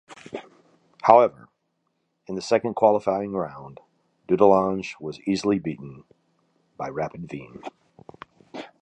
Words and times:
However, 1.03 1.47
in 2.25 2.33
the 2.33 2.41
second 2.41 2.73
qualifying 2.73 3.33
round, 3.33 3.79
Dudelange 4.27 4.99
was 4.99 5.19
easily 5.27 5.59
beaten 5.59 6.05
by 6.75 6.89
Rapid 6.89 7.31
Wien. 7.31 7.61